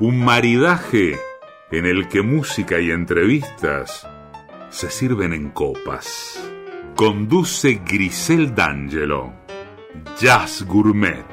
[0.00, 1.18] un maridaje
[1.70, 4.08] en el que música y entrevistas
[4.70, 6.42] se sirven en copas.
[6.96, 9.34] Conduce Grisel D'Angelo.
[10.18, 11.26] Jazz Gourmet.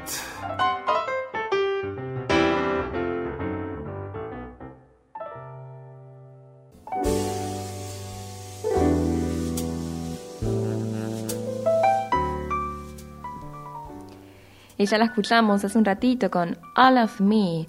[14.76, 17.66] Y ya la escuchamos hace un ratito con All of Me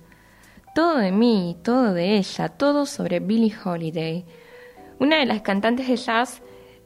[0.74, 4.26] todo de mí, todo de ella, todo sobre Billie Holiday,
[5.00, 6.42] una de las cantantes de jazz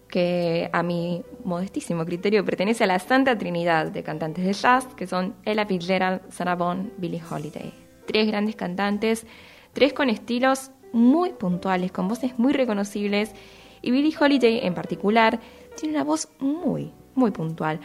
[0.07, 5.07] que a mi modestísimo criterio pertenece a la Santa Trinidad de cantantes de jazz, que
[5.07, 7.73] son Ella Fitzgerald, Sarah Vaughan, Billie Holiday.
[8.05, 9.25] Tres grandes cantantes,
[9.73, 13.33] tres con estilos muy puntuales, con voces muy reconocibles,
[13.81, 15.39] y Billie Holiday en particular
[15.75, 17.79] tiene una voz muy, muy puntual.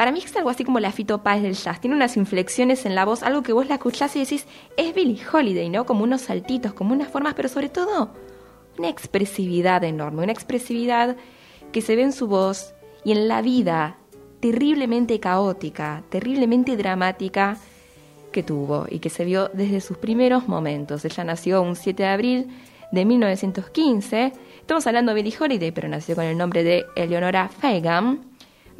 [0.00, 1.78] Para mí es algo así como la Fito del jazz.
[1.78, 4.46] Tiene unas inflexiones en la voz, algo que vos la escuchás y decís,
[4.78, 5.84] es Billie Holiday, ¿no?
[5.84, 8.08] Como unos saltitos, como unas formas, pero sobre todo
[8.78, 11.16] una expresividad enorme, una expresividad
[11.70, 12.72] que se ve en su voz
[13.04, 13.98] y en la vida
[14.40, 17.58] terriblemente caótica, terriblemente dramática
[18.32, 21.04] que tuvo y que se vio desde sus primeros momentos.
[21.04, 22.48] Ella nació un 7 de abril
[22.90, 24.32] de 1915.
[24.60, 28.29] Estamos hablando de Billie Holiday, pero nació con el nombre de Eleonora Fagan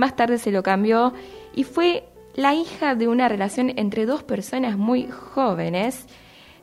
[0.00, 1.12] más tarde se lo cambió
[1.54, 6.06] y fue la hija de una relación entre dos personas muy jóvenes,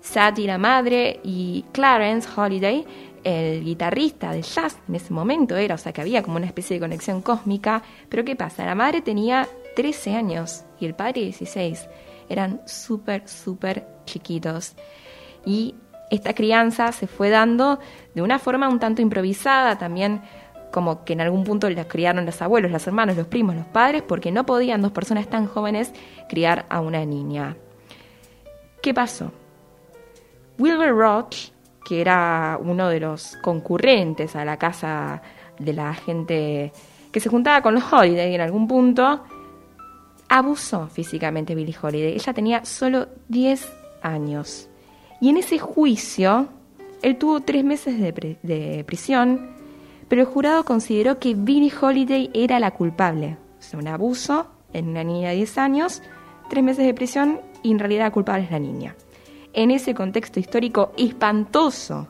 [0.02, 2.86] Sadie la madre y Clarence Holiday,
[3.24, 6.76] el guitarrista de jazz en ese momento era, o sea que había como una especie
[6.76, 8.66] de conexión cósmica, pero ¿qué pasa?
[8.66, 11.88] La madre tenía 13 años y el padre 16,
[12.30, 14.76] eran súper, súper chiquitos.
[15.46, 15.76] Y
[16.10, 17.80] esta crianza se fue dando
[18.16, 20.22] de una forma un tanto improvisada, también
[20.72, 24.04] como que en algún punto las criaron los abuelos, los hermanos, los primos, los padres,
[24.04, 25.94] porque no podían dos personas tan jóvenes
[26.30, 27.56] criar a una niña.
[28.82, 29.32] ¿Qué pasó?
[30.60, 31.50] Wilbur Roach,
[31.86, 35.22] que era uno de los concurrentes a la casa
[35.60, 36.72] de la gente
[37.12, 39.24] que se juntaba con los Holiday en algún punto,
[40.30, 42.14] abusó físicamente Billie Holiday.
[42.14, 44.70] Ella tenía solo 10 años.
[45.22, 46.48] Y en ese juicio,
[47.02, 49.56] él tuvo tres meses de, de prisión
[50.08, 53.38] pero el jurado consideró que Billie Holiday era la culpable.
[53.60, 56.02] O sea, un abuso en una niña de 10 años,
[56.50, 58.96] tres meses de prisión y en realidad la culpable es la niña.
[59.54, 62.08] En ese contexto histórico espantoso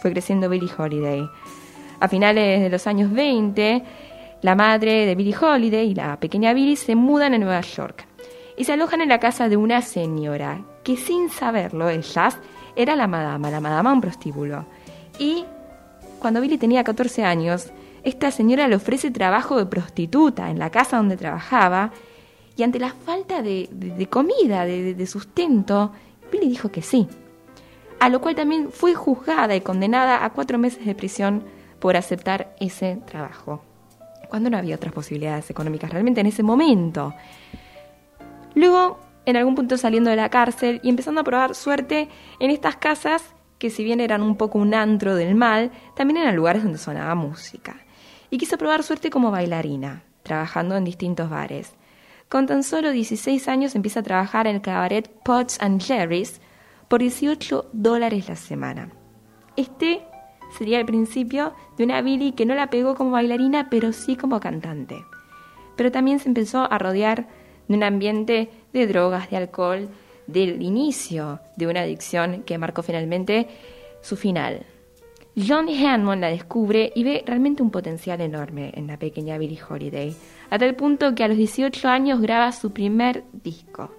[0.00, 1.28] fue creciendo Billie Holiday.
[2.00, 3.82] A finales de los años 20,
[4.42, 8.06] la madre de Billie Holiday y la pequeña Billie se mudan a Nueva York
[8.56, 12.38] y se alojan en la casa de una señora que sin saberlo ellas
[12.74, 14.66] era la madama, la madama un prostíbulo.
[15.18, 15.44] Y
[16.26, 17.70] cuando Billy tenía 14 años,
[18.02, 21.92] esta señora le ofrece trabajo de prostituta en la casa donde trabajaba
[22.56, 25.92] y ante la falta de, comida, de, sustento,
[26.32, 27.06] Billy dijo que sí.
[28.00, 31.44] A lo cual también fue juzgada y condenada a cuatro meses de prisión
[31.78, 33.62] por aceptar ese trabajo,
[34.28, 37.14] cuando no había otras posibilidades económicas realmente en ese momento.
[38.56, 42.08] Luego, en algún punto saliendo de la cárcel y empezando a probar suerte
[42.40, 46.36] en estas casas que si bien eran un poco un antro del mal, también eran
[46.36, 47.84] lugares donde sonaba música.
[48.30, 51.74] Y quiso probar suerte como bailarina, trabajando en distintos bares.
[52.28, 56.40] Con tan solo 16 años empieza a trabajar en el cabaret Potts and Jerry's
[56.88, 58.90] por 18 dólares la semana.
[59.56, 60.02] Este
[60.58, 64.40] sería el principio de una Billy que no la pegó como bailarina, pero sí como
[64.40, 65.04] cantante.
[65.76, 67.28] Pero también se empezó a rodear
[67.68, 69.88] de un ambiente de drogas, de alcohol,
[70.26, 73.46] del inicio de una adicción que marcó finalmente
[74.00, 74.64] su final.
[75.36, 80.16] John Hammond la descubre y ve realmente un potencial enorme en la pequeña Billie Holiday,
[80.48, 83.90] a tal punto que a los 18 años graba su primer disco.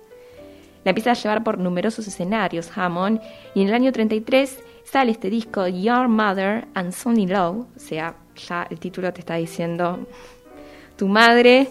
[0.83, 3.21] La empieza a llevar por numerosos escenarios Hammond
[3.53, 8.15] y en el año 33 sale este disco Your Mother and Sonny Low, o sea,
[8.35, 10.07] ya el título te está diciendo
[10.95, 11.67] tu madre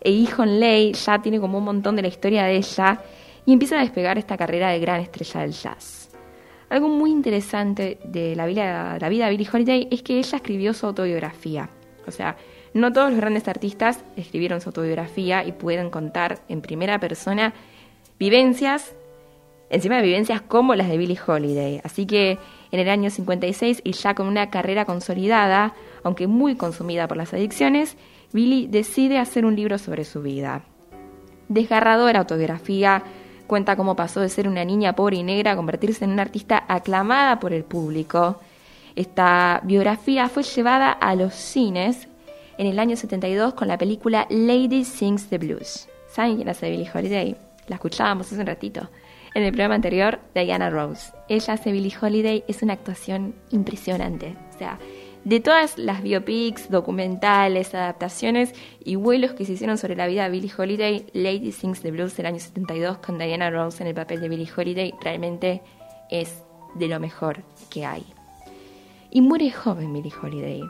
[0.00, 3.00] e hijo en ley, ya tiene como un montón de la historia de ella
[3.48, 6.10] y empieza a despegar esta carrera de gran estrella del jazz.
[6.68, 11.70] Algo muy interesante de la vida, de Billie Holiday es que ella escribió su autobiografía.
[12.06, 12.36] O sea,
[12.74, 17.54] no todos los grandes artistas escribieron su autobiografía y pueden contar en primera persona
[18.18, 18.94] vivencias
[19.70, 21.80] encima de vivencias como las de Billie Holiday.
[21.82, 22.36] Así que
[22.70, 25.72] en el año 56, y ya con una carrera consolidada,
[26.02, 27.96] aunque muy consumida por las adicciones,
[28.30, 30.64] Billie decide hacer un libro sobre su vida.
[31.48, 33.04] Desgarradora autobiografía,
[33.48, 36.64] cuenta cómo pasó de ser una niña pobre y negra a convertirse en una artista
[36.68, 38.40] aclamada por el público.
[38.94, 42.06] Esta biografía fue llevada a los cines
[42.58, 45.88] en el año 72 con la película Lady Sings the Blues.
[46.08, 47.36] ¿Saben quién hace Billie Holiday?
[47.66, 48.88] La escuchábamos hace un ratito.
[49.34, 51.12] En el programa anterior, Diana Rose.
[51.28, 54.36] Ella hace Billie Holiday, es una actuación impresionante.
[54.54, 54.78] O sea,
[55.28, 60.30] de todas las biopics, documentales, adaptaciones y vuelos que se hicieron sobre la vida de
[60.30, 64.22] Billie Holiday, Lady Sings the Blues del año 72 con Diana Rose en el papel
[64.22, 65.60] de Billie Holiday realmente
[66.08, 66.42] es
[66.76, 68.06] de lo mejor que hay.
[69.10, 70.62] Y muere joven Billie Holiday.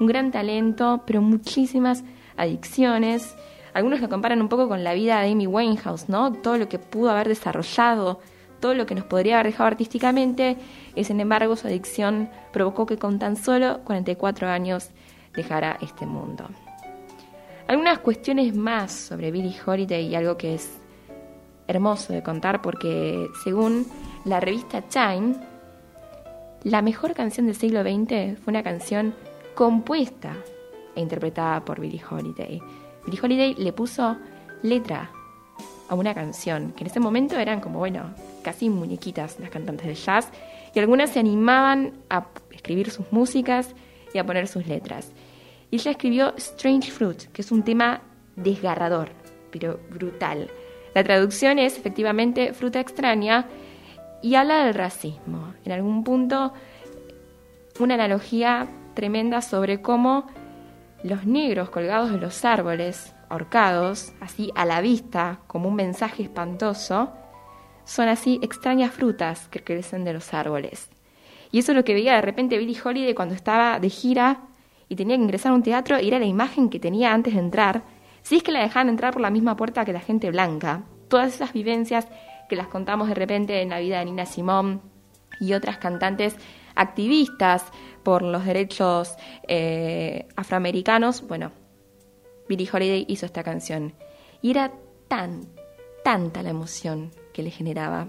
[0.00, 2.02] Un gran talento, pero muchísimas
[2.38, 3.36] adicciones
[3.74, 6.32] algunos lo comparan un poco con la vida de Amy Winehouse, ¿no?
[6.32, 8.20] Todo lo que pudo haber desarrollado,
[8.60, 10.56] todo lo que nos podría haber dejado artísticamente,
[10.94, 14.90] y sin embargo su adicción provocó que con tan solo 44 años
[15.34, 16.48] dejara este mundo.
[17.66, 20.78] Algunas cuestiones más sobre Billie Holiday y algo que es
[21.68, 23.86] hermoso de contar porque según
[24.24, 25.36] la revista Time,
[26.64, 29.14] la mejor canción del siglo XX fue una canción
[29.54, 30.34] compuesta
[30.96, 32.60] e interpretada por Billie Holiday.
[33.06, 34.16] Billie Holiday le puso
[34.62, 35.10] letra
[35.90, 39.94] a una canción, que en ese momento eran como, bueno, casi muñequitas las cantantes de
[39.96, 40.28] jazz,
[40.72, 43.74] y algunas se animaban a escribir sus músicas
[44.14, 45.10] y a poner sus letras.
[45.68, 48.02] Y ella escribió Strange Fruit, que es un tema
[48.36, 49.10] desgarrador,
[49.50, 50.48] pero brutal.
[50.94, 53.48] La traducción es efectivamente fruta extraña
[54.22, 55.54] y habla del racismo.
[55.64, 56.52] En algún punto,
[57.80, 60.28] una analogía tremenda sobre cómo
[61.02, 67.12] los negros colgados de los árboles, ahorcados, así a la vista, como un mensaje espantoso,
[67.84, 70.90] son así extrañas frutas que crecen de los árboles.
[71.50, 74.42] Y eso es lo que veía de repente Billie Holiday cuando estaba de gira
[74.88, 77.82] y tenía que ingresar a un teatro era la imagen que tenía antes de entrar,
[78.22, 80.82] si es que la dejaban entrar por la misma puerta que la gente blanca.
[81.08, 82.06] Todas esas vivencias
[82.48, 84.82] que las contamos de repente en la vida de Nina Simón
[85.40, 86.36] y otras cantantes
[86.74, 87.64] activistas
[88.02, 89.14] por los derechos
[89.48, 91.52] eh, afroamericanos, bueno,
[92.50, 93.94] Billie Holiday hizo esta canción.
[94.42, 94.72] Y era
[95.06, 95.46] tan,
[96.02, 98.08] tanta la emoción que le generaba,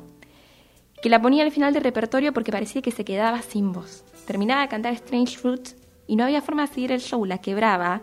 [1.00, 4.04] que la ponía al final del repertorio porque parecía que se quedaba sin voz.
[4.26, 5.70] Terminaba de cantar Strange Fruit
[6.08, 8.02] y no había forma de seguir el show, la quebraba,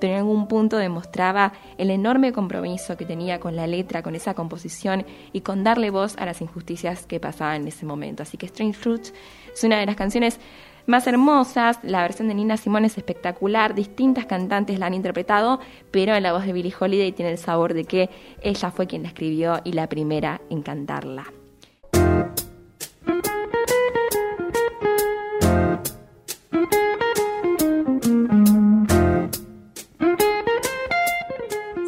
[0.00, 4.34] pero en algún punto demostraba el enorme compromiso que tenía con la letra, con esa
[4.34, 8.22] composición y con darle voz a las injusticias que pasaban en ese momento.
[8.22, 9.08] Así que Strange Fruit
[9.52, 10.38] es una de las canciones
[10.90, 11.78] más hermosas.
[11.82, 15.60] La versión de Nina Simone es espectacular, distintas cantantes la han interpretado,
[15.90, 18.10] pero en la voz de Billie Holiday tiene el sabor de que
[18.42, 21.32] ella fue quien la escribió y la primera en cantarla.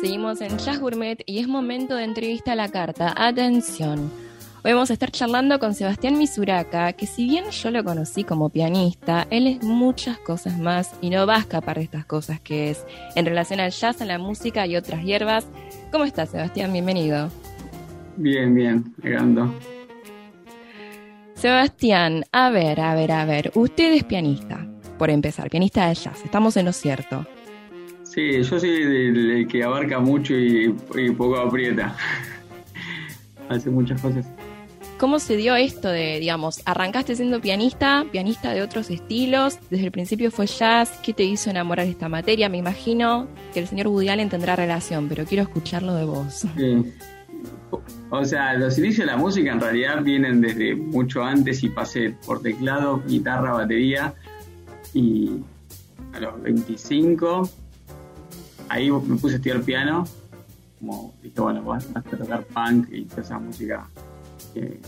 [0.00, 3.12] Seguimos en Jazz Gourmet y es momento de entrevista a la carta.
[3.16, 4.31] Atención.
[4.64, 8.48] Hoy vamos a estar charlando con Sebastián Misuraka, que si bien yo lo conocí como
[8.48, 12.70] pianista, él es muchas cosas más y no va a escapar de estas cosas que
[12.70, 12.86] es
[13.16, 15.48] en relación al jazz, a la música y otras hierbas.
[15.90, 16.72] ¿Cómo estás, Sebastián?
[16.72, 17.28] Bienvenido.
[18.16, 19.52] Bien, bien, llegando.
[21.34, 24.64] Sebastián, a ver, a ver, a ver, usted es pianista,
[24.96, 27.26] por empezar, pianista de jazz, estamos en lo cierto.
[28.04, 31.96] Sí, yo soy el, que abarca mucho y, y poco aprieta.
[33.48, 34.24] Hace muchas cosas.
[35.02, 39.90] ¿Cómo se dio esto de, digamos, arrancaste siendo pianista, pianista de otros estilos, desde el
[39.90, 42.48] principio fue jazz, ¿qué te hizo enamorar esta materia?
[42.48, 46.46] Me imagino que el señor Woody tendrá relación, pero quiero escucharlo de vos.
[48.10, 52.14] O sea, los inicios de la música en realidad vienen desde mucho antes y pasé
[52.24, 54.14] por teclado, guitarra, batería.
[54.94, 55.38] Y
[56.12, 57.48] a los 25
[58.68, 60.06] ahí me puse a estudiar piano,
[60.78, 63.88] como dije, bueno, vas a tocar punk y toda esa música
[64.54, 64.78] que,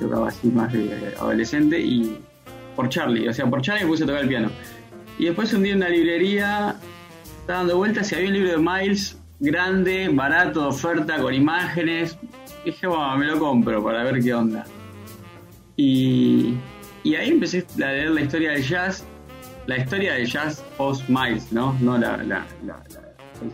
[0.00, 2.18] tocaba así más de adolescente y
[2.76, 4.50] por Charlie, o sea, por Charlie me puse a tocar el piano.
[5.18, 6.76] Y después un día en una librería,
[7.40, 12.18] estaba dando vueltas y había un libro de Miles grande, barato, de oferta, con imágenes.
[12.64, 14.64] Dije, bueno, me lo compro para ver qué onda.
[15.76, 16.54] Y,
[17.04, 19.04] y ahí empecé a leer la historia del jazz,
[19.66, 21.76] la historia del jazz post Miles, ¿no?
[21.80, 22.46] No la, la,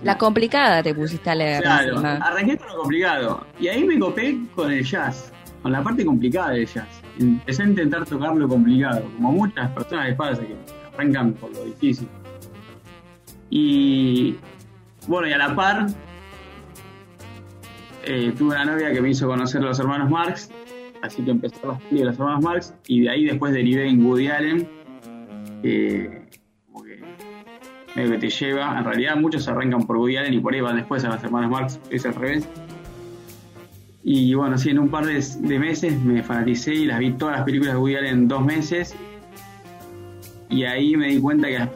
[0.03, 1.63] la complicada te pusiste a leer.
[1.63, 3.47] Claro, arranqué con lo complicado.
[3.59, 6.89] Y ahí me copé con el jazz, con la parte complicada del jazz.
[7.19, 10.57] Empecé a intentar tocar lo complicado, como muchas personas les pasa que
[10.95, 12.09] arrancan por lo difícil.
[13.51, 14.37] Y
[15.07, 15.87] bueno, y a la par,
[18.05, 20.51] eh, tuve una novia que me hizo conocer a los hermanos Marx,
[21.03, 24.05] así que empecé a las de los hermanos Marx, y de ahí después derivé en
[24.05, 24.69] Woody Allen,
[27.95, 30.77] medio que te lleva, en realidad muchos arrancan por Woody Allen y por ahí van
[30.77, 32.49] después a los hermanos Marx, es al revés.
[34.03, 37.45] Y bueno, sí, en un par de, meses me fanaticé y las vi todas las
[37.45, 38.95] películas de Woody Allen en dos meses.
[40.51, 41.69] Y ahí me di cuenta que,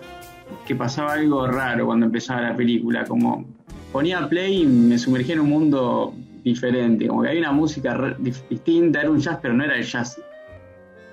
[0.67, 3.47] que pasaba algo raro cuando empezaba la película, como
[3.93, 8.17] ponía play y me sumergía en un mundo diferente, como que había una música
[8.51, 10.21] distinta, era un jazz, pero no era el jazz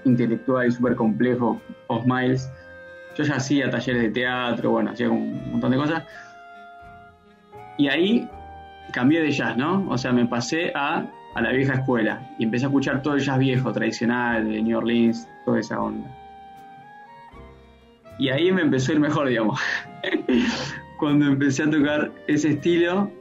[0.04, 2.50] intelectual y súper complejo, of Miles.
[3.18, 6.04] Yo ya hacía talleres de teatro, bueno, hacía un montón de cosas.
[7.78, 8.30] Y ahí
[8.92, 9.86] cambié de jazz, ¿no?
[9.90, 11.06] O sea, me pasé a,
[11.36, 14.78] a la vieja escuela y empecé a escuchar todo el jazz viejo, tradicional, de New
[14.78, 16.10] Orleans, toda esa onda.
[18.18, 19.60] Y ahí me empezó a ir mejor, digamos.
[21.00, 23.12] Cuando empecé a tocar ese estilo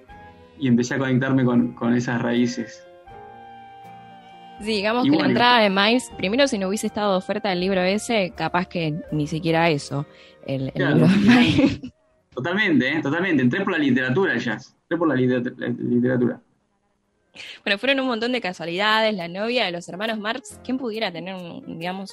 [0.58, 2.86] y empecé a conectarme con, esas raíces.
[4.60, 7.60] Sí, digamos que la entrada de Miles, primero si no hubiese estado de oferta del
[7.60, 10.06] libro ese, capaz que ni siquiera eso,
[10.46, 11.92] el, libro de
[12.34, 13.00] Totalmente, ¿eh?
[13.00, 13.42] totalmente.
[13.42, 16.40] Entré por la literatura jazz, entré por la, literatura.
[17.64, 21.36] Bueno, fueron un montón de casualidades, la novia de los hermanos Marx, ¿quién pudiera tener,
[21.66, 22.12] digamos,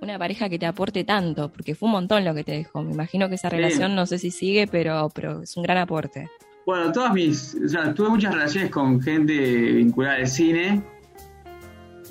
[0.00, 1.52] una pareja que te aporte tanto?
[1.52, 2.82] Porque fue un montón lo que te dejó.
[2.82, 6.28] Me imagino que esa relación no sé si sigue, pero, pero es un gran aporte.
[6.66, 10.82] Bueno, todas mis, o sea, tuve muchas relaciones con gente vinculada al cine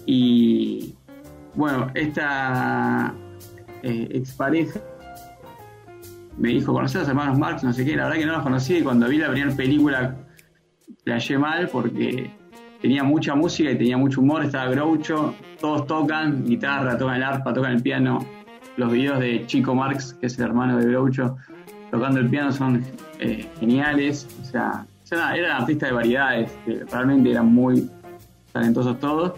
[0.06, 0.94] y
[1.56, 3.14] bueno, esta
[3.84, 4.80] eh, expareja
[6.38, 7.64] me dijo, ¿conoces a los hermanos Marx?
[7.64, 10.16] No sé qué, la verdad que no los conocí y cuando vi la primera película
[11.06, 12.32] la hallé mal porque
[12.82, 17.54] tenía mucha música y tenía mucho humor, estaba Groucho, todos tocan guitarra, tocan el arpa,
[17.54, 18.26] tocan el piano.
[18.76, 21.38] Los videos de Chico Marx, que es el hermano de Groucho,
[21.92, 22.84] tocando el piano son
[23.20, 24.28] eh, geniales.
[24.42, 26.52] O sea, eran artistas de variedades,
[26.92, 27.90] realmente eran muy
[28.52, 29.34] talentosos todos.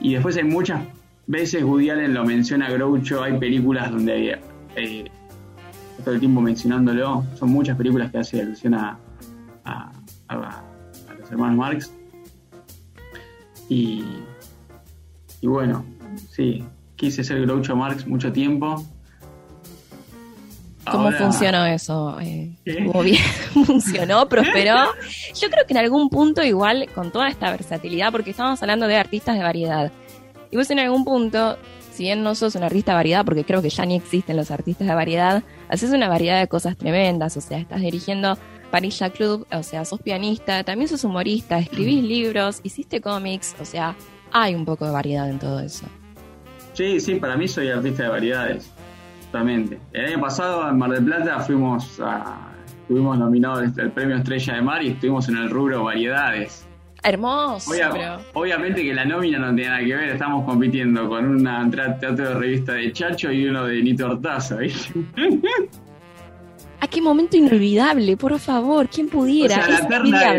[0.00, 0.82] Y después hay muchas
[1.26, 4.40] veces Woody Allen lo menciona a Groucho, hay películas donde
[4.76, 5.10] eh,
[6.04, 8.98] todo el tiempo mencionándolo, son muchas películas que hace alusión a,
[9.64, 9.92] a,
[11.18, 11.92] los hermanos Marx.
[13.68, 14.04] Y,
[15.40, 15.84] y bueno,
[16.28, 16.64] sí,
[16.96, 18.84] quise ser Groucho Marx mucho tiempo
[20.90, 22.18] ¿Cómo funcionó eso?
[22.20, 23.16] Eh, bien?
[23.66, 24.28] ¿Funcionó?
[24.28, 24.86] ¿Prosperó?
[25.34, 28.96] Yo creo que en algún punto igual, con toda esta versatilidad, porque estamos hablando de
[28.96, 29.92] artistas de variedad,
[30.50, 31.56] y vos en algún punto,
[31.92, 34.50] si bien no sos un artista de variedad, porque creo que ya ni existen los
[34.50, 38.36] artistas de variedad, haces una variedad de cosas tremendas, o sea, estás dirigiendo
[38.70, 43.96] Parilla Club, o sea, sos pianista, también sos humorista, escribís libros, hiciste cómics, o sea,
[44.32, 45.86] hay un poco de variedad en todo eso.
[46.72, 48.70] Sí, sí, para mí soy artista de variedades.
[49.30, 49.78] Exactamente.
[49.92, 52.50] El año pasado en Mar del Plata fuimos a,
[52.82, 56.66] estuvimos nominados al premio Estrella de Mar y estuvimos en el rubro variedades.
[57.04, 57.70] Hermoso.
[58.32, 62.30] Obviamente que la nómina no tiene nada que ver, estamos compitiendo con una entrada teatro
[62.30, 65.00] de revista de Chacho y uno de Nito Hortaza, ¿viste?
[66.80, 68.16] ¿A qué momento inolvidable?
[68.16, 69.58] Por favor, ¿quién pudiera?
[69.58, 70.34] O sea, la eterna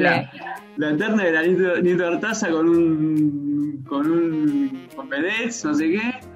[1.23, 6.30] era, la Nito, Nito Hortaza con un con un con no sé qué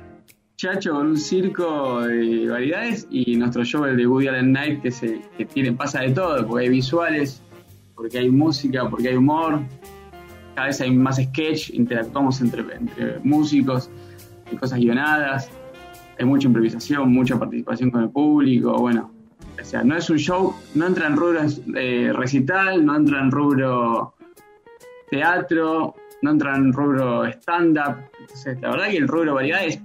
[0.58, 4.90] Chacho con un circo de variedades y nuestro show el de Woody Allen Night que
[4.90, 7.42] se que tiene pasa de todo porque hay visuales
[7.94, 9.60] porque hay música porque hay humor.
[10.56, 13.90] Cada vez hay más sketch interactuamos entre, entre músicos
[14.50, 15.50] hay cosas guionadas
[16.18, 19.12] hay mucha improvisación mucha participación con el público bueno
[19.62, 21.42] o sea no es un show no entra en rubro
[21.76, 24.14] eh, recital no entra en rubro
[25.10, 29.82] teatro no entra en rubro stand up entonces la verdad que el rubro variedades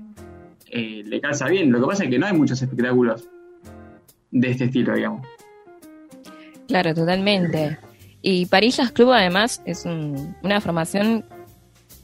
[0.70, 1.70] eh, le calza bien.
[1.72, 3.28] Lo que pasa es que no hay muchos espectáculos
[4.30, 5.26] de este estilo, digamos.
[6.68, 7.78] Claro, totalmente.
[8.22, 11.24] Y Parillas Club además es una formación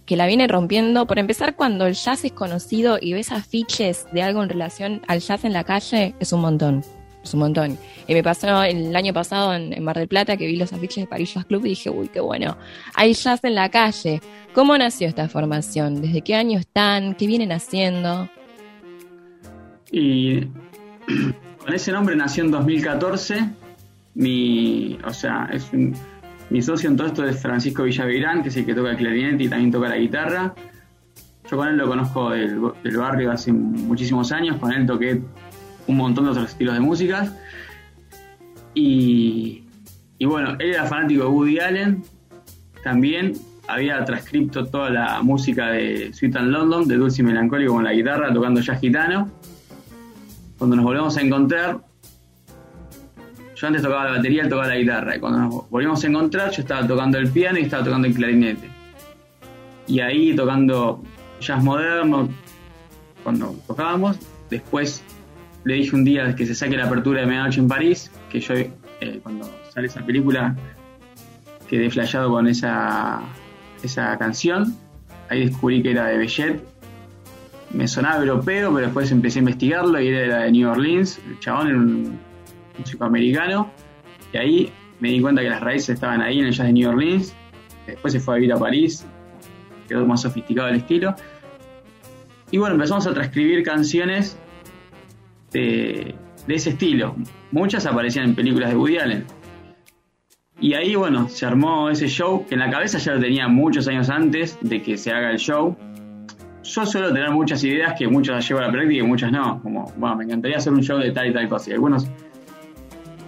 [0.06, 1.06] que la viene rompiendo.
[1.06, 5.20] Por empezar, cuando el jazz es conocido y ves afiches de algo en relación al
[5.20, 6.82] jazz en la calle, es un montón.
[7.22, 7.76] Es un montón.
[8.06, 11.06] Y me pasó el año pasado en, Mar del Plata que vi los afiches de
[11.08, 12.56] Parillas Club y dije, uy, qué bueno.
[12.94, 14.20] Hay jazz en la calle.
[14.54, 16.00] ¿Cómo nació esta formación?
[16.00, 17.14] ¿Desde qué año están?
[17.14, 18.30] ¿Qué vienen haciendo?
[19.90, 20.40] Y
[21.58, 23.48] con ese nombre nació en 2014.
[24.14, 25.70] Mi, o sea, es
[26.48, 29.44] mi socio en todo esto es Francisco Villavirán, que es el que toca el clarinete
[29.44, 30.54] y también toca la guitarra.
[31.50, 32.58] Yo con él lo conozco del,
[32.96, 35.20] barrio hace muchísimos años, con él toqué
[35.86, 37.32] un montón de otros estilos de música.
[38.74, 39.64] Y,
[40.18, 42.02] y bueno, él era fanático de Woody Allen,
[42.82, 43.32] también
[43.68, 47.92] había transcripto toda la música de Sweet and London, de Dulce y Melancólico con la
[47.92, 49.30] guitarra, tocando jazz gitano
[50.58, 51.80] cuando nos volvemos a encontrar,
[53.54, 55.16] yo antes tocaba la batería, él tocaba la guitarra.
[55.16, 58.14] Y cuando nos volvimos a encontrar, yo estaba tocando el piano y estaba tocando el
[58.14, 58.68] clarinete.
[59.86, 61.02] Y ahí tocando
[61.40, 62.28] jazz moderno,
[63.22, 64.18] cuando tocábamos,
[64.50, 65.02] después
[65.64, 68.54] le dije un día que se saque la apertura de Medianoche en París, que yo
[68.54, 70.54] eh, cuando sale esa película
[71.68, 73.20] quedé flasheado con esa,
[73.82, 74.76] esa canción.
[75.28, 76.62] Ahí descubrí que era de Bellet.
[77.70, 81.20] Me sonaba europeo, pero después empecé a investigarlo y era de New Orleans.
[81.26, 82.18] El chabón era un
[82.78, 83.70] músico americano.
[84.32, 86.88] Y ahí me di cuenta que las raíces estaban ahí en el jazz de New
[86.88, 87.34] Orleans.
[87.86, 89.06] Después se fue a vivir a París,
[89.88, 91.14] quedó más sofisticado el estilo.
[92.50, 94.38] Y bueno, empezamos a transcribir canciones
[95.52, 96.14] de,
[96.46, 97.14] de ese estilo.
[97.52, 99.24] Muchas aparecían en películas de Woody Allen.
[100.58, 103.88] Y ahí, bueno, se armó ese show que en la cabeza ya lo tenía muchos
[103.88, 105.76] años antes de que se haga el show.
[106.66, 109.60] Yo suelo tener muchas ideas que muchas las llevo a la práctica y muchas no.
[109.62, 111.70] Como, bueno, me encantaría hacer un show de tal y tal cosa.
[111.70, 112.06] Y algunos,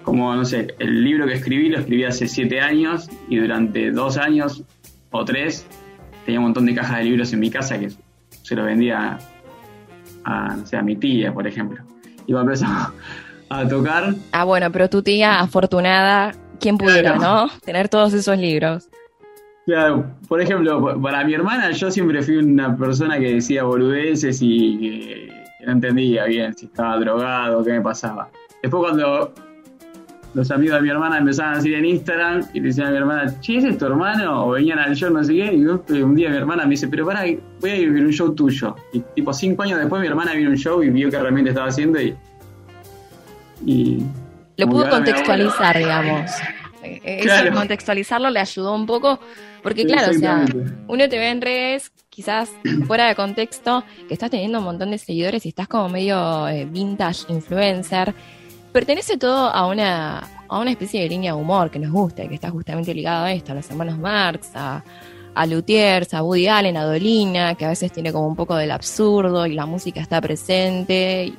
[0.02, 4.16] como, no sé, el libro que escribí lo escribí hace siete años y durante dos
[4.16, 4.64] años
[5.11, 5.66] o tres
[6.25, 7.90] tenía un montón de cajas de libros en mi casa que
[8.42, 9.18] se los vendía
[10.25, 11.83] a, no sé, a mi tía, por ejemplo.
[12.26, 12.92] Y cuando empezamos
[13.49, 14.14] a tocar...
[14.33, 17.49] Ah, bueno, pero tu tía afortunada ¿Quién pudiera, no?
[17.64, 18.88] Tener todos esos libros.
[19.69, 24.79] Claro, por ejemplo, para mi hermana yo siempre fui una persona que decía boludeces y
[24.79, 28.31] que, no entendía bien si estaba drogado, qué me pasaba.
[28.63, 29.35] Después cuando
[30.33, 33.41] los amigos de mi hermana empezaban a decir en Instagram y decían a mi hermana,
[33.41, 34.47] che, ¿ese es tu hermano?
[34.47, 35.63] O venían al show, no sé qué, y
[36.01, 37.25] un día mi hermana me dice, pero pará,
[37.61, 38.75] voy a ir a un show tuyo.
[38.95, 41.69] Y tipo cinco años después mi hermana vino un show y vio que realmente estaba
[41.69, 42.17] haciendo y...
[43.67, 44.03] y
[44.57, 46.31] lo pudo contextualizar, digamos.
[46.82, 49.18] Eh, eso contextualizarlo le ayudó un poco,
[49.62, 50.44] porque claro, o sea,
[50.87, 52.50] uno te ve en redes, quizás
[52.87, 56.64] fuera de contexto, que estás teniendo un montón de seguidores y estás como medio eh,
[56.64, 58.14] vintage influencer.
[58.73, 60.18] Pertenece todo a una,
[60.49, 63.25] a una especie de línea de humor que nos gusta y que está justamente ligado
[63.25, 64.85] a esto, a los hermanos Marx, a,
[65.35, 68.71] a Luthiers, a Woody Allen, a Dolina, que a veces tiene como un poco del
[68.71, 71.32] absurdo y la música está presente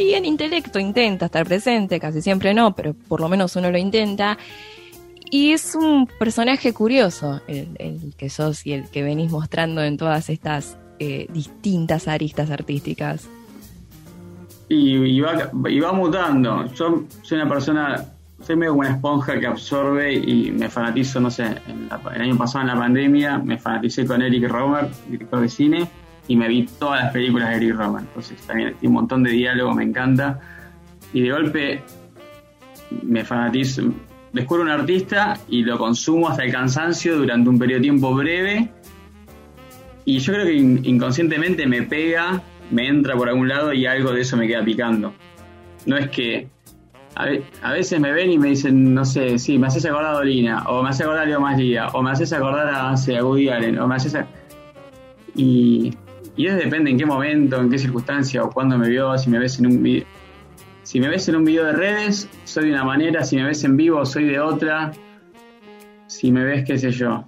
[0.00, 3.78] y en intelecto intenta estar presente, casi siempre no, pero por lo menos uno lo
[3.78, 4.36] intenta.
[5.30, 10.30] Y es un personaje curioso el, que sos y el que venís mostrando en todas
[10.30, 13.28] estas eh, distintas aristas artísticas.
[14.68, 16.66] Y, va, va, mutando.
[16.74, 18.04] Yo soy una persona,
[18.40, 22.62] soy medio como una esponja que absorbe y me fanatizo, no sé, el año pasado
[22.62, 25.88] en la pandemia me fanaticé con Eric Romer, director de cine
[26.28, 28.04] y me vi todas las películas de Eric Roman.
[28.04, 30.40] Entonces también tiene un montón de diálogo, me encanta.
[31.12, 31.82] Y de golpe
[33.02, 33.82] me fanatizo,
[34.36, 38.70] descubro un artista y lo consumo hasta el cansancio durante un periodo de tiempo breve.
[40.04, 44.20] Y yo creo que inconscientemente me pega, me entra por algún lado y algo de
[44.20, 45.12] eso me queda picando.
[45.84, 46.48] No es que
[47.16, 50.62] a, veces me ven y me dicen, no sé, sí, me haces acordar a Dolina,
[50.68, 53.88] o me haces acordar a Leo Maslía, o me haces acordar a, a Woody o
[53.88, 54.26] me haces a...
[55.34, 55.92] Y
[56.36, 59.38] y eso depende en qué momento, en qué circunstancia o cuándo me vio, si me
[59.38, 60.04] ves en un video.
[60.86, 63.64] Si me ves en un video de redes, soy de una manera, si me ves
[63.64, 64.92] en vivo, soy de otra.
[66.06, 67.24] Si me ves, qué sé yo,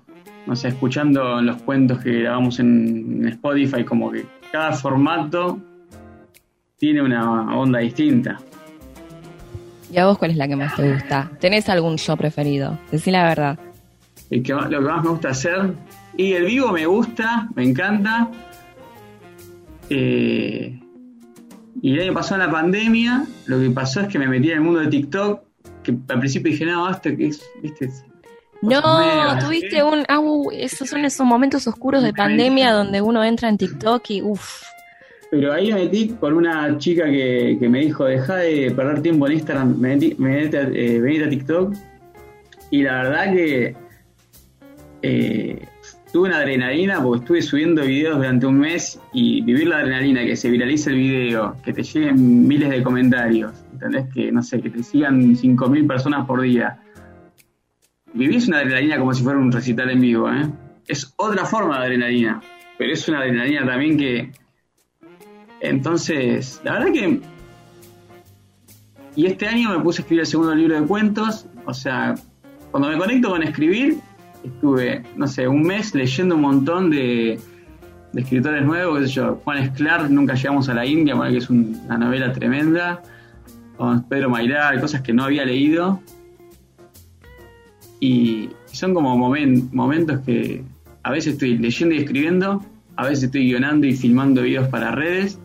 [0.47, 5.59] no sé, escuchando los cuentos que grabamos en Spotify, como que cada formato
[6.77, 8.39] tiene una onda distinta.
[9.93, 11.29] ¿Y a vos cuál es la que más te gusta?
[11.41, 12.79] ¿Tenés algún show preferido?
[12.93, 13.59] Decí la verdad.
[14.31, 15.75] lo que más me gusta hacer.
[16.17, 18.31] Y el vivo me gusta, me encanta.
[19.91, 20.79] Eh,
[21.83, 24.59] y el año pasado en la pandemia, lo que pasó es que me metí en
[24.59, 25.43] el mundo de TikTok,
[25.83, 27.91] que al principio dije, no, esto que es, viste,
[28.61, 30.05] no, tuviste un.
[30.09, 34.23] Ah, uh, esos son esos momentos oscuros de pandemia donde uno entra en TikTok y
[34.23, 34.63] uff.
[35.31, 39.35] Pero ahí me metí con una chica que, me dijo: Deja de perder tiempo en
[39.35, 40.17] Instagram, venite,
[40.75, 41.75] eh, a TikTok.
[42.71, 43.77] Y la verdad que
[45.03, 45.67] eh,
[46.13, 50.37] tuve una adrenalina porque estuve subiendo videos durante un mes y vivir la adrenalina, que
[50.37, 54.07] se viralice el video, que te lleguen miles de comentarios, ¿entendés?
[54.13, 56.81] Que, no sé, que te sigan 5.000 personas por día.
[58.15, 60.49] Vivís una adrenalina como si fuera un recital en vivo, ¿eh?
[60.87, 62.41] Es otra forma de adrenalina,
[62.79, 64.33] pero es una adrenalina también que...
[65.61, 67.21] Entonces, la verdad que...
[69.17, 72.15] Y este año me puse a escribir el segundo libro de cuentos, o sea,
[72.71, 73.99] cuando me conecto con escribir,
[74.49, 77.39] estuve, no sé, un mes leyendo un montón de,
[78.15, 83.03] escritores nuevos, yo, Juan Esclar, Nunca llegamos a la India, que es una novela tremenda,
[83.77, 86.01] con Pedro Mailar, cosas que no había leído.
[88.01, 90.65] Y son como momentos que
[91.03, 92.65] a veces estoy leyendo y escribiendo,
[92.97, 95.39] a veces estoy guionando y filmando videos para redes,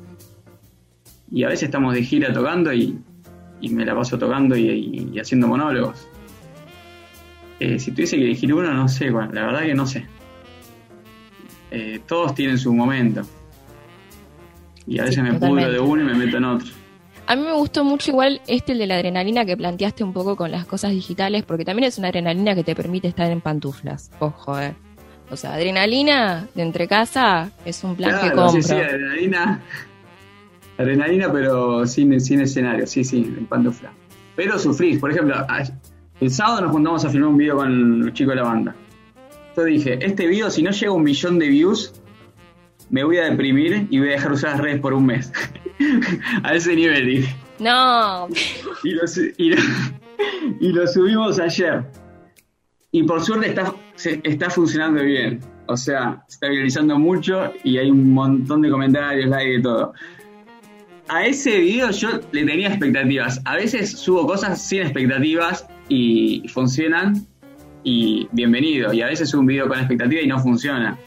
[1.32, 3.00] y a veces estamos de gira tocando y
[3.70, 6.08] me la paso tocando y, haciendo monólogos.
[7.64, 10.06] Eh, si tuviese que elegir uno, no sé, bueno, la verdad que no sé.
[11.72, 13.22] Eh, todos tienen su momento.
[14.86, 16.68] Y a veces me pudro de uno y me meto en otro.
[17.26, 20.36] A mí me gustó mucho igual este el de la adrenalina que planteaste un poco
[20.36, 24.12] con las cosas digitales, porque también es una adrenalina que te permite estar en pantuflas.
[24.20, 24.76] Ojo, eh.
[25.32, 28.62] O sea, adrenalina de entre casa es un plan que compro.
[28.62, 29.62] Sí, sí, adrenalina.
[30.78, 33.94] Adrenalina, pero sin, sin escenario, sí, sí, en pantufla.
[34.36, 35.00] Pero sufrís.
[35.00, 35.46] Por ejemplo,
[36.20, 38.76] el sábado nos juntamos a filmar un video con los chicos de la banda.
[39.56, 41.94] Yo dije, este video, si no llega a un millón de views,
[42.90, 45.32] me voy a deprimir y voy a dejar usar las redes por un mes.
[46.44, 47.36] a ese nivel dije.
[47.60, 48.28] No.
[48.84, 49.04] Y lo,
[50.60, 51.84] y, lo, subimos ayer.
[52.92, 53.74] Y por suerte está,
[54.24, 55.40] está funcionando bien.
[55.68, 59.94] O sea, se está viralizando mucho y hay un montón de comentarios, likes y todo
[61.10, 63.42] a ese video yo le tenía expectativas.
[63.46, 67.26] A veces subo cosas sin expectativas y funcionan
[67.84, 68.94] y bienvenido.
[68.94, 70.98] Y a veces un video con expectativa y no funciona.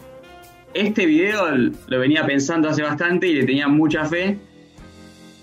[0.74, 4.38] Este video lo venía pensando hace bastante y le tenía mucha fe.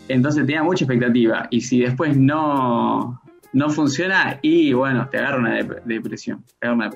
[0.07, 1.47] Entonces tenía mucha expectativa.
[1.49, 3.21] Y si después no,
[3.53, 6.43] no funciona, y bueno, te agarra una depresión.
[6.59, 6.91] Te agarra.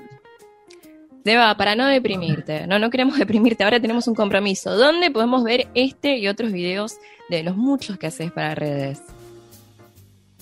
[1.24, 4.76] Deba, para no deprimirte, no, no queremos deprimirte, ahora tenemos un compromiso.
[4.76, 6.96] ¿Dónde podemos ver este y otros videos
[7.28, 9.02] de los muchos que haces para redes?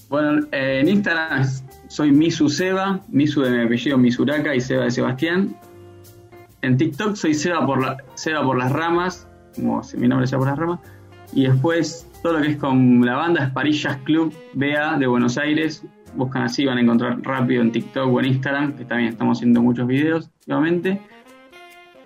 [0.08, 1.44] Bueno, en Instagram
[1.88, 5.56] soy Misu Seba, Misu de mi apellido Misuraka y Seba de Sebastián.
[6.62, 10.48] En TikTok soy Seba por, la, Seba por las ramas, como mi nombre sea por
[10.48, 10.80] las ramas.
[11.32, 15.38] Y después todo lo que es con la banda es Parillas Club BA de Buenos
[15.38, 15.84] Aires.
[16.14, 19.60] Buscan así, van a encontrar rápido en TikTok o en Instagram, que también estamos haciendo
[19.60, 21.00] muchos videos nuevamente.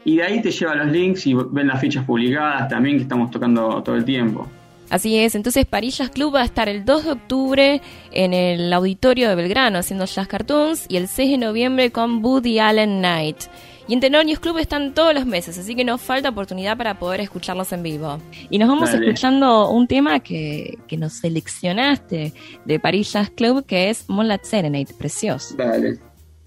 [0.05, 3.31] Y de ahí te lleva los links y ven las fichas publicadas también que estamos
[3.31, 4.49] tocando todo el tiempo.
[4.91, 9.29] Así es, entonces Parillas Club va a estar el 2 de octubre en el auditorio
[9.29, 13.45] de Belgrano haciendo jazz cartoons y el 6 de noviembre con Woody Allen Night.
[13.87, 17.21] Y en Tenorios Club están todos los meses, así que nos falta oportunidad para poder
[17.21, 18.19] escucharlos en vivo.
[18.49, 22.33] Y nos vamos escuchando un tema que, que, nos seleccionaste
[22.65, 25.57] de Parillas Club, que es Moonlight Serenade, precioso.
[25.57, 25.99] Dale,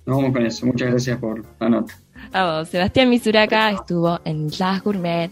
[0.05, 0.65] nos vamos con eso.
[0.65, 1.93] Muchas gracias por la nota.
[2.31, 5.31] A vos, Sebastián Misuraca estuvo en Jazz Gourmet.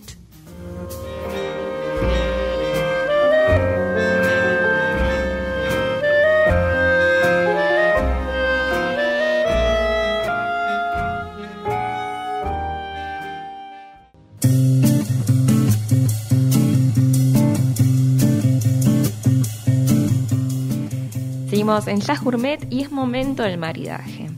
[21.62, 24.32] En Jazz Gourmet y es momento del maridaje.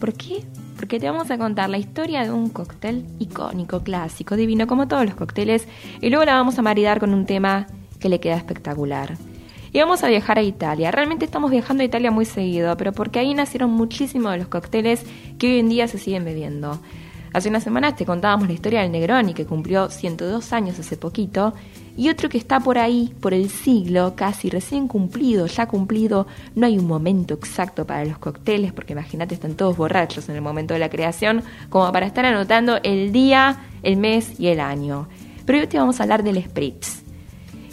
[0.00, 0.42] ¿Por qué?
[0.76, 5.04] Porque te vamos a contar la historia de un cóctel icónico, clásico, divino, como todos
[5.04, 5.68] los cócteles,
[6.00, 7.66] y luego la vamos a maridar con un tema
[8.00, 9.18] que le queda espectacular.
[9.74, 10.90] Y vamos a viajar a Italia.
[10.90, 15.04] Realmente estamos viajando a Italia muy seguido, pero porque ahí nacieron muchísimos de los cócteles
[15.38, 16.80] que hoy en día se siguen bebiendo.
[17.34, 21.52] Hace unas semanas te contábamos la historia del Negroni, que cumplió 102 años hace poquito,
[21.96, 26.26] y otro que está por ahí, por el siglo, casi recién cumplido, ya cumplido.
[26.54, 30.42] No hay un momento exacto para los cócteles, porque imagínate, están todos borrachos en el
[30.42, 35.08] momento de la creación, como para estar anotando el día, el mes y el año.
[35.46, 37.02] Pero hoy te vamos a hablar del Spritz.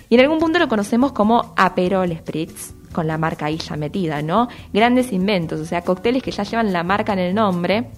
[0.10, 4.22] Y en algún punto lo conocemos como Aperol Spritz, con la marca ahí ya metida,
[4.22, 4.50] ¿no?
[4.74, 7.90] Grandes inventos, o sea, cócteles que ya llevan la marca en el nombre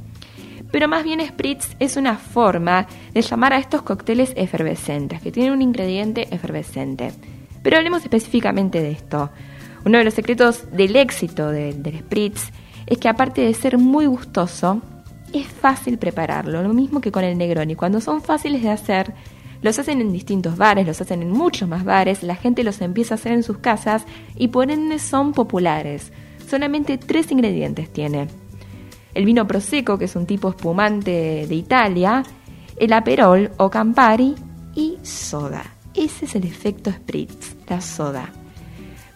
[0.74, 5.54] pero más bien spritz es una forma de llamar a estos cócteles efervescentes, que tienen
[5.54, 7.12] un ingrediente efervescente.
[7.62, 9.30] Pero hablemos específicamente de esto.
[9.86, 12.50] Uno de los secretos del éxito del spritz
[12.88, 14.82] es que aparte de ser muy gustoso,
[15.32, 17.76] es fácil prepararlo, lo mismo que con el Negroni.
[17.76, 19.14] Cuando son fáciles de hacer,
[19.62, 23.14] los hacen en distintos bares, los hacen en muchos más bares, la gente los empieza
[23.14, 24.06] a hacer en sus casas
[24.36, 26.12] y por ende son populares.
[26.50, 28.28] Solamente tres ingredientes tiene
[29.14, 32.24] el vino Prosecco, que es un tipo espumante de Italia,
[32.78, 34.36] el Aperol o Campari
[34.76, 35.64] y soda.
[35.94, 38.30] Ese es el efecto Spritz, la soda.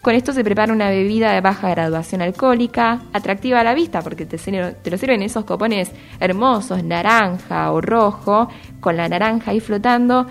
[0.00, 4.26] Con esto se prepara una bebida de baja graduación alcohólica, atractiva a la vista porque
[4.26, 8.48] te, te lo sirven esos copones hermosos, naranja o rojo,
[8.80, 10.26] con la naranja ahí flotando,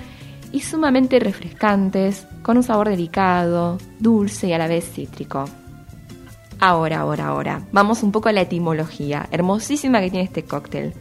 [0.54, 5.46] y sumamente refrescantes, con un sabor delicado, dulce y a la vez cítrico.
[6.60, 7.62] Ahora, ahora, ahora.
[7.72, 10.94] Vamos un poco a la etimología, hermosísima que tiene este cóctel.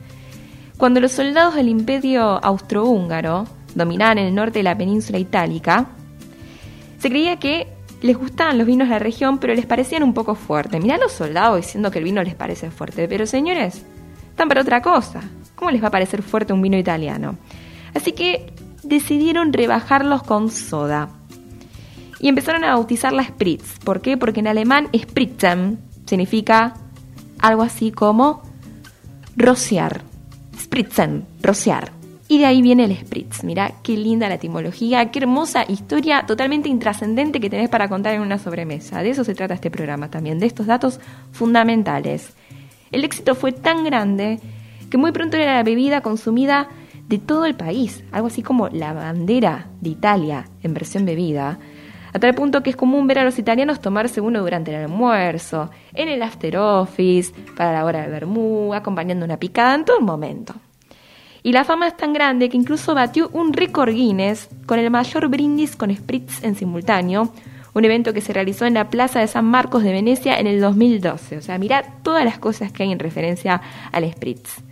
[0.77, 5.87] Cuando los soldados del imperio austrohúngaro dominaban el norte de la península itálica,
[6.99, 7.69] se creía que
[8.03, 10.83] les gustaban los vinos de la región, pero les parecían un poco fuertes.
[10.83, 13.85] Mirá a los soldados diciendo que el vino les parece fuerte, pero señores,
[14.31, 15.23] están para otra cosa.
[15.55, 17.39] ¿Cómo les va a parecer fuerte un vino italiano?
[17.95, 21.09] Así que decidieron rebajarlos con soda.
[22.21, 23.79] Y empezaron a bautizarla Spritz.
[23.81, 24.17] ¿Por qué?
[24.17, 26.75] Porque en alemán Spritzen significa
[27.39, 28.43] algo así como
[29.37, 30.03] rociar.
[30.59, 31.93] Spritzen, rociar.
[32.29, 33.45] Y de ahí viene el spritz.
[33.45, 38.21] Mirá qué linda la etimología, qué hermosa historia totalmente intrascendente que tenés para contar en
[38.21, 39.01] una sobremesa.
[39.03, 40.99] De eso se trata este programa también, de estos datos
[41.31, 42.33] fundamentales.
[42.91, 44.41] El éxito fue tan grande
[44.91, 46.69] que muy pronto era la bebida consumida
[47.09, 51.61] de todo el país, algo así como la bandera de Italia en versión bebida,
[52.17, 55.71] a tal punto que es común ver a los italianos tomarse uno durante el almuerzo,
[55.93, 60.55] en el after office, para la hora del vermú, acompañando una picada en todo momento.
[61.43, 65.29] Y la fama es tan grande que incluso batió un récord Guinness con el mayor
[65.29, 67.35] brindis con spritz en simultáneo,
[67.75, 70.59] un evento que se realizó en la Plaza de San Marcos de Venecia en el
[70.59, 71.37] 2012.
[71.37, 73.61] O sea, mirad todas las cosas que hay en referencia
[73.93, 74.63] al spritz.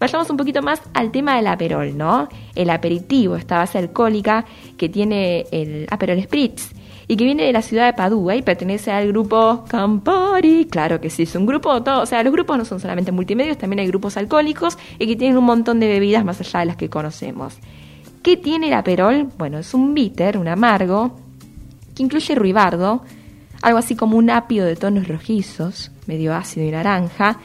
[0.00, 2.30] Vayamos un poquito más al tema del aperol, ¿no?
[2.54, 4.46] El aperitivo, esta base alcohólica
[4.78, 6.70] que tiene el aperol spritz
[7.08, 10.66] y que viene de la ciudad de Padua y pertenece al grupo Campari.
[10.66, 13.58] Claro que sí, es un grupo, todo, o sea, los grupos no son solamente multimedios,
[13.58, 16.76] también hay grupos alcohólicos y que tienen un montón de bebidas más allá de las
[16.76, 17.58] que conocemos.
[18.22, 19.28] ¿Qué tiene el aperol?
[19.38, 21.16] Bueno, es un bitter, un amargo,
[21.94, 23.04] que incluye ruibardo,
[23.62, 27.38] algo así como un apio de tonos rojizos, medio ácido y naranja,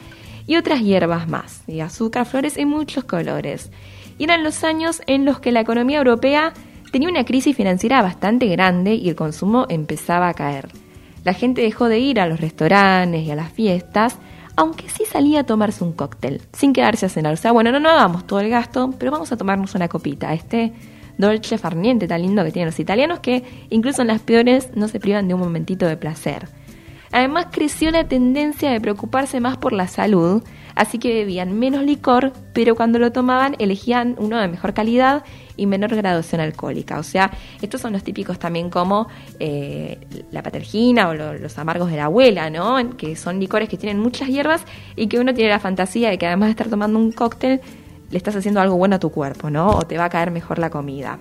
[0.46, 3.70] y otras hierbas más, y azúcar, flores y muchos colores.
[4.18, 6.52] Y eran los años en los que la economía europea
[6.92, 10.68] tenía una crisis financiera bastante grande y el consumo empezaba a caer.
[11.24, 14.18] La gente dejó de ir a los restaurantes y a las fiestas,
[14.54, 17.32] aunque sí salía a tomarse un cóctel, sin quedarse a cenar.
[17.32, 20.34] O sea, bueno, no, no hagamos todo el gasto, pero vamos a tomarnos una copita.
[20.34, 20.72] Este
[21.16, 25.00] dolce farniente tan lindo que tienen los italianos que incluso en las peores no se
[25.00, 26.48] privan de un momentito de placer.
[27.10, 30.42] Además creció la tendencia de preocuparse más por la salud,
[30.74, 35.22] así que bebían menos licor, pero cuando lo tomaban elegían uno de mejor calidad
[35.56, 36.98] y menor graduación alcohólica.
[36.98, 39.98] O sea, estos son los típicos también como eh,
[40.30, 42.96] la patergina o los amargos de la abuela, ¿no?
[42.96, 44.64] Que son licores que tienen muchas hierbas
[44.96, 47.60] y que uno tiene la fantasía de que además de estar tomando un cóctel,
[48.10, 49.70] le estás haciendo algo bueno a tu cuerpo, ¿no?
[49.70, 51.18] O te va a caer mejor la comida.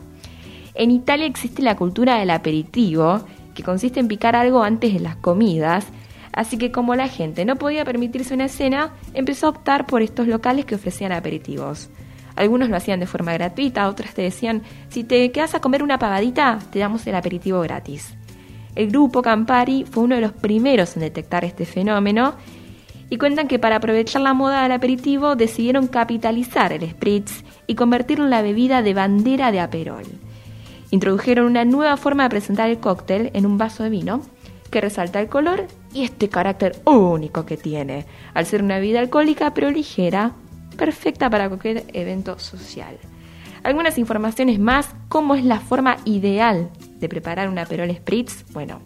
[0.74, 3.22] En Italia existe la cultura del aperitivo,
[3.54, 5.86] que consiste en picar algo antes de las comidas,
[6.34, 10.28] así que como la gente no podía permitirse una cena, empezó a optar por estos
[10.28, 11.90] locales que ofrecían aperitivos.
[12.36, 16.00] Algunos lo hacían de forma gratuita, otros te decían, si te quedas a comer una
[16.00, 18.14] pavadita, te damos el aperitivo gratis.
[18.76, 22.36] El grupo Campari fue uno de los primeros en detectar este fenómeno
[23.10, 28.24] y cuentan que para aprovechar la moda del aperitivo decidieron capitalizar el spritz y convertirlo
[28.24, 30.06] en la bebida de bandera de Aperol.
[30.92, 34.22] Introdujeron una nueva forma de presentar el cóctel en un vaso de vino
[34.70, 39.54] que resalta el color y este carácter único que tiene, al ser una bebida alcohólica
[39.54, 40.32] pero ligera,
[40.82, 42.98] perfecta para cualquier evento social.
[43.62, 48.52] Algunas informaciones más, cómo es la forma ideal de preparar una Aperol Spritz.
[48.52, 48.82] Bueno,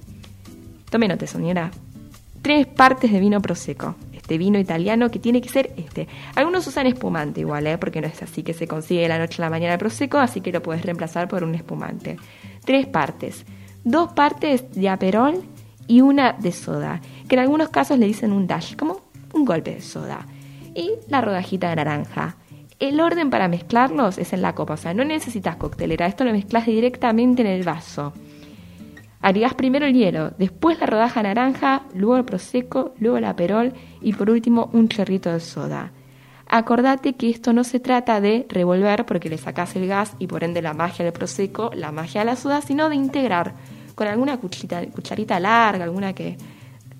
[0.89, 1.71] tome nota, señora.
[2.41, 6.09] Tres partes de vino prosecco, este vino italiano que tiene que ser este.
[6.35, 7.77] Algunos usan espumante igual, ¿eh?
[7.77, 10.17] porque no es así que se consigue de la noche a la mañana el prosecco,
[10.17, 12.17] así que lo puedes reemplazar por un espumante.
[12.65, 13.45] Tres partes.
[13.85, 15.41] Dos partes de aperol
[15.87, 18.99] y una de soda, que en algunos casos le dicen un dash, como
[19.31, 20.25] un golpe de soda.
[20.75, 22.35] Y la rodajita de naranja.
[22.79, 26.33] El orden para mezclarlos es en la copa, o sea, no necesitas coctelera, esto lo
[26.33, 28.11] mezclas directamente en el vaso.
[29.21, 34.13] Agregás primero el hielo, después la rodaja naranja, luego el prosecco, luego el aperol y
[34.13, 35.93] por último un chorrito de soda.
[36.47, 40.43] Acordate que esto no se trata de revolver porque le sacás el gas y por
[40.43, 43.53] ende la magia del prosecco, la magia de la soda, sino de integrar
[43.95, 46.37] con alguna cucharita larga, alguna que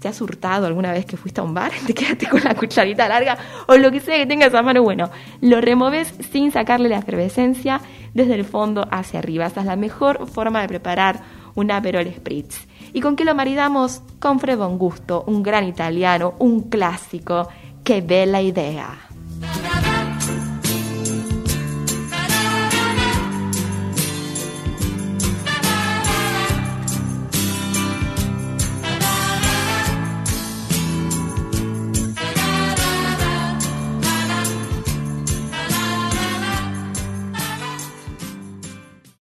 [0.05, 3.07] te has hurtado alguna vez que fuiste a un bar, te quedaste con la cucharita
[3.07, 5.09] larga o lo que sea que tengas a mano, bueno,
[5.41, 7.81] lo removes sin sacarle la efervescencia
[8.13, 9.47] desde el fondo hacia arriba.
[9.47, 11.21] Esa es la mejor forma de preparar
[11.55, 12.67] un Aperol Spritz.
[12.93, 14.03] ¿Y con qué lo maridamos?
[14.19, 17.47] Con Frebon Gusto, un gran italiano, un clásico.
[17.83, 18.99] ¡Qué bella idea!